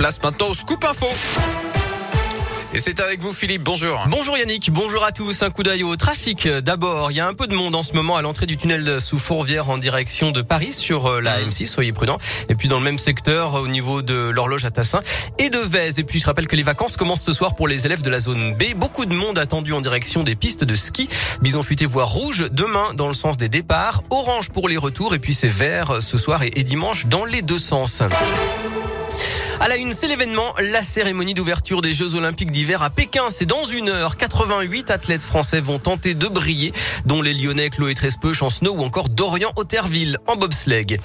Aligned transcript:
Place 0.00 0.22
maintenant 0.22 0.48
au 0.48 0.54
Scoop 0.54 0.82
Info. 0.82 1.08
Et 2.72 2.78
c'est 2.78 3.00
avec 3.00 3.20
vous 3.20 3.34
Philippe, 3.34 3.62
bonjour. 3.62 4.02
Bonjour 4.08 4.38
Yannick, 4.38 4.70
bonjour 4.70 5.04
à 5.04 5.12
tous. 5.12 5.42
Un 5.42 5.50
coup 5.50 5.62
d'œil 5.62 5.82
au 5.82 5.94
trafic. 5.96 6.48
D'abord, 6.48 7.10
il 7.10 7.18
y 7.18 7.20
a 7.20 7.26
un 7.26 7.34
peu 7.34 7.46
de 7.46 7.54
monde 7.54 7.74
en 7.74 7.82
ce 7.82 7.92
moment 7.92 8.16
à 8.16 8.22
l'entrée 8.22 8.46
du 8.46 8.56
tunnel 8.56 8.98
sous 8.98 9.18
Fourvière 9.18 9.68
en 9.68 9.76
direction 9.76 10.30
de 10.30 10.40
Paris 10.40 10.72
sur 10.72 11.04
euh, 11.04 11.20
la 11.20 11.42
M6, 11.42 11.66
soyez 11.66 11.92
prudents. 11.92 12.16
Et 12.48 12.54
puis 12.54 12.66
dans 12.66 12.78
le 12.78 12.84
même 12.84 12.96
secteur 12.96 13.52
au 13.60 13.68
niveau 13.68 14.00
de 14.00 14.14
l'horloge 14.14 14.64
à 14.64 14.70
Tassin 14.70 15.00
et 15.36 15.50
de 15.50 15.58
Vèze. 15.58 15.98
Et 15.98 16.04
puis 16.04 16.18
je 16.18 16.24
rappelle 16.24 16.48
que 16.48 16.56
les 16.56 16.62
vacances 16.62 16.96
commencent 16.96 17.24
ce 17.24 17.34
soir 17.34 17.54
pour 17.54 17.68
les 17.68 17.84
élèves 17.84 18.00
de 18.00 18.08
la 18.08 18.20
zone 18.20 18.54
B. 18.54 18.74
Beaucoup 18.76 19.04
de 19.04 19.14
monde 19.14 19.38
attendu 19.38 19.74
en 19.74 19.82
direction 19.82 20.22
des 20.22 20.34
pistes 20.34 20.64
de 20.64 20.74
ski. 20.76 21.10
Bison 21.42 21.62
futé 21.62 21.84
voire 21.84 22.08
rouge 22.08 22.46
demain 22.52 22.94
dans 22.94 23.08
le 23.08 23.12
sens 23.12 23.36
des 23.36 23.50
départs, 23.50 24.02
orange 24.08 24.48
pour 24.48 24.70
les 24.70 24.78
retours 24.78 25.14
et 25.14 25.18
puis 25.18 25.34
c'est 25.34 25.48
vert 25.48 25.98
ce 26.00 26.16
soir 26.16 26.42
et 26.42 26.62
dimanche 26.62 27.04
dans 27.04 27.26
les 27.26 27.42
deux 27.42 27.58
sens. 27.58 28.02
À 29.62 29.68
la 29.68 29.76
une, 29.76 29.92
c'est 29.92 30.08
l'événement, 30.08 30.54
la 30.58 30.82
cérémonie 30.82 31.34
d'ouverture 31.34 31.82
des 31.82 31.92
Jeux 31.92 32.14
Olympiques 32.14 32.50
d'hiver 32.50 32.82
à 32.82 32.88
Pékin. 32.88 33.24
C'est 33.28 33.44
dans 33.44 33.62
une 33.62 33.90
heure. 33.90 34.16
88 34.16 34.90
athlètes 34.90 35.20
français 35.20 35.60
vont 35.60 35.78
tenter 35.78 36.14
de 36.14 36.28
briller, 36.28 36.72
dont 37.04 37.20
les 37.20 37.34
Lyonnais 37.34 37.68
Chloé 37.68 37.92
Trespeuch 37.94 38.42
en 38.42 38.48
ou 38.62 38.82
encore 38.82 39.10
Dorian 39.10 39.50
Otterville 39.56 40.16
en 40.26 40.36
bobsleigh. 40.36 40.98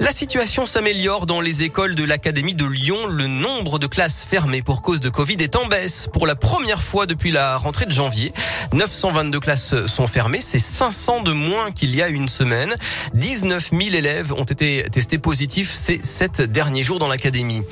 La 0.00 0.10
situation 0.10 0.64
s'améliore 0.64 1.26
dans 1.26 1.42
les 1.42 1.64
écoles 1.64 1.94
de 1.94 2.04
l'Académie 2.04 2.54
de 2.54 2.64
Lyon. 2.64 2.96
Le 3.08 3.26
nombre 3.26 3.78
de 3.78 3.86
classes 3.86 4.24
fermées 4.26 4.62
pour 4.62 4.80
cause 4.80 5.00
de 5.00 5.10
Covid 5.10 5.36
est 5.40 5.54
en 5.54 5.66
baisse 5.66 6.08
pour 6.10 6.26
la 6.26 6.34
première 6.34 6.80
fois 6.80 7.04
depuis 7.04 7.30
la 7.30 7.58
rentrée 7.58 7.84
de 7.84 7.92
janvier. 7.92 8.32
922 8.72 9.38
classes 9.38 9.84
sont 9.84 10.06
fermées. 10.06 10.40
C'est 10.40 10.58
500 10.58 11.24
de 11.24 11.32
moins 11.32 11.72
qu'il 11.72 11.94
y 11.94 12.00
a 12.00 12.08
une 12.08 12.28
semaine. 12.28 12.74
19 13.12 13.68
000 13.70 13.94
élèves 13.94 14.32
ont 14.32 14.44
été 14.44 14.86
testés 14.90 15.18
positifs 15.18 15.70
ces 15.70 16.00
sept 16.02 16.40
derniers 16.40 16.82
jours 16.82 16.98
dans 16.98 17.08
l'académie. 17.08 17.62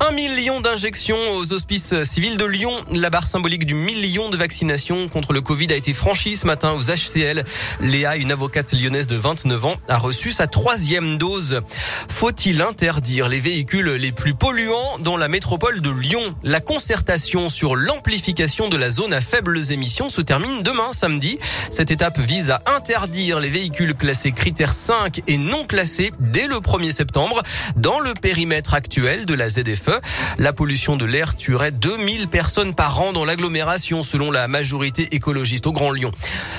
Un 0.00 0.12
million 0.12 0.60
d'injections 0.60 1.32
aux 1.36 1.52
hospices 1.52 1.94
civils 2.04 2.36
de 2.36 2.44
Lyon. 2.44 2.72
La 2.92 3.10
barre 3.10 3.26
symbolique 3.26 3.66
du 3.66 3.74
million 3.74 4.30
de 4.30 4.36
vaccinations 4.36 5.08
contre 5.08 5.32
le 5.32 5.40
Covid 5.40 5.72
a 5.72 5.76
été 5.76 5.92
franchie 5.92 6.36
ce 6.36 6.46
matin 6.46 6.72
aux 6.72 6.82
HCL. 6.82 7.44
Léa, 7.80 8.16
une 8.16 8.32
avocate 8.32 8.72
lyonnaise 8.72 9.06
de 9.06 9.16
29 9.16 9.64
ans, 9.64 9.76
a 9.88 9.98
reçu 9.98 10.30
sa 10.32 10.46
troisième 10.46 11.18
dose. 11.18 11.60
Faut-il 12.08 12.62
interdire 12.62 13.28
les 13.28 13.40
véhicules 13.40 13.90
les 13.92 14.12
plus 14.12 14.34
polluants 14.34 14.98
dans 14.98 15.16
la 15.16 15.28
métropole 15.28 15.80
de 15.80 15.90
Lyon? 15.90 16.34
La 16.42 16.60
concertation 16.60 17.48
sur 17.48 17.76
l'amplification 17.76 18.68
de 18.68 18.76
la 18.76 18.90
zone 18.90 19.12
à 19.12 19.20
faibles 19.20 19.72
émissions 19.72 20.08
se 20.08 20.20
termine 20.20 20.62
demain 20.62 20.92
samedi. 20.92 21.38
Cette 21.70 21.90
étape 21.90 22.18
vise 22.18 22.50
à 22.50 22.60
interdire 22.66 23.40
les 23.40 23.48
véhicules 23.48 23.94
classés 23.94 24.32
critères 24.32 24.72
5 24.72 25.22
et 25.26 25.38
non 25.38 25.64
classés 25.64 26.10
dès 26.18 26.46
le 26.46 26.56
1er 26.56 26.90
septembre 26.90 27.42
dans 27.76 28.00
le 28.00 28.14
périmètre 28.14 28.74
actuel 28.74 29.24
de 29.24 29.34
la 29.34 29.48
ZFE. 29.62 30.00
La 30.38 30.52
pollution 30.52 30.96
de 30.96 31.04
l'air 31.04 31.36
tuerait 31.36 31.70
2000 31.70 32.28
personnes 32.28 32.74
par 32.74 33.00
an 33.00 33.12
dans 33.12 33.24
l'agglomération 33.24 34.02
selon 34.02 34.30
la 34.30 34.48
majorité 34.48 35.14
écologiste 35.14 35.66
au 35.66 35.72
Grand 35.72 35.90
Lyon. 35.90 36.12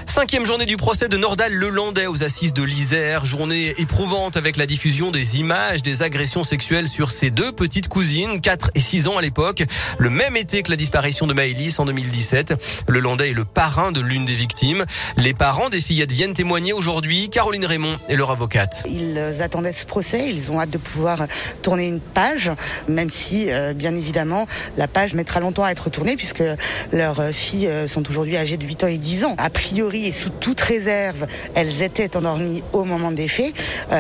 Cinquième 0.06 0.46
journée 0.46 0.66
du 0.66 0.78
procès 0.78 1.08
de 1.08 1.18
Nordal 1.18 1.54
Lelandais 1.54 2.08
aux 2.08 2.24
assises 2.24 2.54
de 2.54 2.64
l'Isère. 2.64 3.26
Journée 3.26 3.74
éprouvante 3.78 4.38
avec 4.38 4.58
la 4.58 4.66
diffusion 4.66 5.12
des 5.12 5.40
images 5.40 5.82
des 5.82 6.04
agressions 6.04 6.44
sexuelles 6.44 6.88
sur 6.88 7.12
ses 7.12 7.32
deux 7.32 7.52
petites 7.52 7.88
cousines, 7.88 8.42
4 8.42 8.72
et 8.76 8.80
6 8.80 9.08
ans 9.08 9.18
à 9.18 9.22
l'époque. 9.22 9.64
Le 9.98 10.10
même 10.10 10.38
été 10.38 10.62
que 10.62 10.70
la 10.70 10.78
disparition 10.78 11.28
de 11.28 11.34
Maëlys 11.34 11.80
en 11.80 11.86
2017. 11.86 12.84
Le 12.88 13.00
Landais 13.00 13.32
est 13.32 13.34
le 13.34 13.46
parrain 13.46 13.92
de 13.92 14.02
l'une 14.02 14.26
des 14.26 14.36
victimes. 14.36 14.86
Les 15.18 15.34
parents 15.34 15.70
des 15.70 15.82
fillettes 15.82 16.12
viennent 16.12 16.34
témoigner 16.34 16.74
aujourd'hui. 16.74 17.30
Caroline 17.30 17.66
Raymond 17.66 17.98
est 18.08 18.16
leur 18.16 18.32
avocate. 18.32 18.84
Ils 18.88 19.42
attendaient 19.42 19.72
ce 19.72 19.86
procès. 19.86 20.30
Ils 20.30 20.52
ont 20.52 20.60
hâte 20.60 20.70
de 20.70 20.78
pouvoir 20.78 21.26
tourner 21.62 21.88
une 21.88 22.00
page 22.00 22.52
même 22.88 23.10
si, 23.10 23.52
euh, 23.52 23.74
bien 23.74 23.96
évidemment, 23.96 24.46
la 24.78 24.88
page 24.88 25.14
mettra 25.14 25.40
longtemps 25.40 25.64
à 25.64 25.72
être 25.72 25.90
tournée 25.90 26.16
puisque 26.16 26.44
leurs 26.92 27.20
euh, 27.20 27.32
filles 27.32 27.68
euh, 27.68 27.88
sont 27.88 28.08
aujourd'hui 28.10 28.38
âgées 28.38 28.58
de 28.58 28.66
8 28.66 28.84
ans 28.84 28.88
et 28.88 28.98
10 28.98 29.26
ans. 29.26 29.36
A 29.38 29.50
priori 29.50 30.08
et 30.08 30.12
sous 30.12 30.30
toute 30.30 30.60
réserve, 30.62 31.28
elles 31.56 31.82
étaient 31.82 32.16
endormies 32.16 32.64
au 32.74 32.86
moment 32.86 33.12
des 33.12 33.28
faits, 33.28 33.54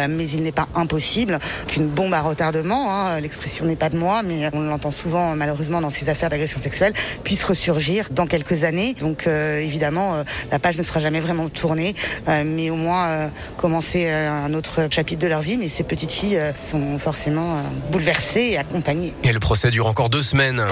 mais 0.09 0.27
il 0.27 0.43
n'est 0.43 0.51
pas 0.51 0.67
impossible 0.75 1.39
qu'une 1.67 1.87
bombe 1.87 2.13
à 2.13 2.21
retardement, 2.21 2.91
hein, 2.91 3.19
l'expression 3.19 3.65
n'est 3.65 3.75
pas 3.75 3.89
de 3.89 3.97
moi, 3.97 4.21
mais 4.23 4.49
on 4.53 4.61
l'entend 4.61 4.91
souvent 4.91 5.35
malheureusement 5.35 5.81
dans 5.81 5.89
ces 5.89 6.09
affaires 6.09 6.29
d'agression 6.29 6.59
sexuelle, 6.59 6.93
puisse 7.23 7.43
ressurgir 7.43 8.09
dans 8.11 8.27
quelques 8.27 8.63
années. 8.63 8.95
Donc 8.99 9.27
évidemment, 9.27 10.23
la 10.51 10.59
page 10.59 10.77
ne 10.77 10.83
sera 10.83 10.99
jamais 10.99 11.19
vraiment 11.19 11.49
tournée, 11.49 11.95
mais 12.27 12.69
au 12.69 12.75
moins 12.75 13.29
commencer 13.57 14.09
un 14.09 14.53
autre 14.53 14.87
chapitre 14.89 15.21
de 15.21 15.27
leur 15.27 15.41
vie. 15.41 15.57
Mais 15.57 15.69
ces 15.69 15.83
petites 15.83 16.11
filles 16.11 16.39
sont 16.55 16.97
forcément 16.99 17.61
bouleversées 17.91 18.57
et 19.23 19.31
le 19.31 19.39
procès 19.39 19.69
dure 19.69 19.85
encore 19.85 20.09
deux 20.09 20.23
semaines. 20.23 20.63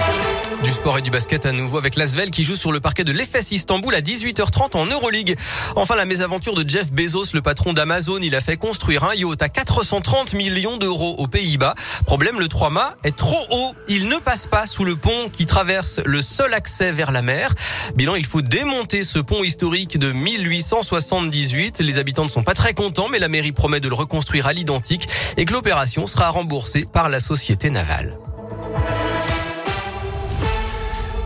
Du 0.64 0.70
sport 0.70 0.98
et 0.98 1.02
du 1.02 1.10
basket 1.10 1.46
à 1.46 1.52
nouveau 1.52 1.78
avec 1.78 1.96
l'Asvel 1.96 2.30
qui 2.30 2.42
joue 2.42 2.56
sur 2.56 2.72
le 2.72 2.80
parquet 2.80 3.04
de 3.04 3.12
l'EFS 3.12 3.52
Istanbul 3.52 3.94
à 3.94 4.00
18h30 4.00 4.76
en 4.76 4.86
Euroleague. 4.86 5.36
Enfin, 5.76 5.94
la 5.94 6.04
mésaventure 6.04 6.54
de 6.54 6.68
Jeff 6.68 6.92
Bezos, 6.92 7.32
le 7.34 7.42
patron 7.42 7.72
d'Amazon, 7.72 8.18
il 8.20 8.34
a 8.34 8.40
fait 8.40 8.56
construire 8.56 9.04
un 9.04 9.14
yacht 9.14 9.42
à 9.42 9.48
430 9.48 10.34
millions 10.34 10.78
d'euros 10.78 11.14
aux 11.18 11.28
Pays-Bas. 11.28 11.74
Problème, 12.04 12.40
le 12.40 12.48
3 12.48 12.70
mâts 12.70 12.94
est 13.04 13.16
trop 13.16 13.40
haut. 13.50 13.74
Il 13.88 14.08
ne 14.08 14.16
passe 14.16 14.46
pas 14.48 14.66
sous 14.66 14.84
le 14.84 14.96
pont 14.96 15.28
qui 15.32 15.46
traverse 15.46 16.00
le 16.04 16.22
seul 16.22 16.54
accès 16.54 16.90
vers 16.90 17.12
la 17.12 17.22
mer. 17.22 17.54
Bilan, 17.94 18.16
il 18.16 18.26
faut 18.26 18.42
démonter 18.42 19.04
ce 19.04 19.20
pont 19.20 19.44
historique 19.44 19.98
de 19.98 20.10
1878. 20.10 21.80
Les 21.80 21.98
habitants 21.98 22.24
ne 22.24 22.30
sont 22.30 22.44
pas 22.44 22.54
très 22.54 22.74
contents, 22.74 23.08
mais 23.08 23.20
la 23.20 23.28
mairie 23.28 23.52
promet 23.52 23.80
de 23.80 23.88
le 23.88 23.94
reconstruire 23.94 24.48
à 24.48 24.52
l'identique 24.52 25.08
et 25.36 25.44
que 25.44 25.52
l'opération 25.52 26.06
sera 26.06 26.30
remboursée 26.30 26.86
par 26.92 27.08
la 27.08 27.20
société 27.20 27.70
navale. 27.70 27.91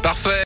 Parfait. 0.03 0.31